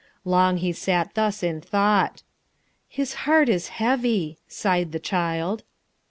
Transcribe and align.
Long 0.25 0.57
he 0.57 0.71
sat 0.71 1.13
thus 1.13 1.43
in 1.43 1.61
thought. 1.61 2.23
"His 2.87 3.13
heart 3.29 3.49
is 3.49 3.67
heavy," 3.77 4.39
sighed 4.47 4.93
the 4.93 4.99
child. 4.99 5.61